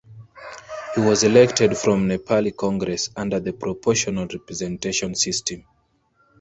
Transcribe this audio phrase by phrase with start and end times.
[0.95, 5.63] He was elected from Nepali Congress under the proportional representation system.